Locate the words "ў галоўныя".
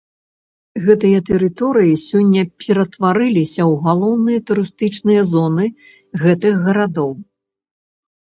3.65-4.39